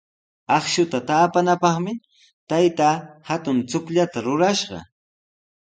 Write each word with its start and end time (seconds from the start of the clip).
Akshuta 0.55 0.99
taapanapaqmi 1.09 1.93
taytaa 2.49 2.95
hatun 3.29 3.57
chukllata 3.69 4.17
rurashqa. 4.25 4.77